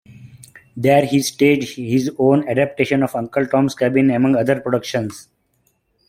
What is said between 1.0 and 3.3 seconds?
he staged his own adaptations of